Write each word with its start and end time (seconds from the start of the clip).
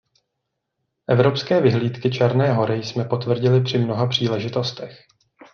Evropské 1.09 1.61
vyhlídky 1.61 2.11
Černé 2.11 2.53
Hory 2.53 2.83
jsme 2.83 3.05
potvrdili 3.05 3.61
při 3.61 3.77
mnoha 3.77 4.07
příležitostech. 4.07 4.99